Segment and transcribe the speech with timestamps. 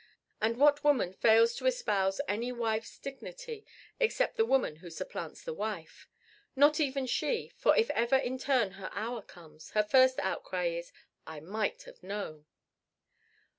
[0.41, 3.67] And what woman fails to espouse any wife's dignity
[3.99, 6.07] except the woman who supplants the wife?
[6.55, 10.91] (Not even she; for if ever in turn her hour comes, her first outcry is,
[11.27, 12.47] 'I might have known.')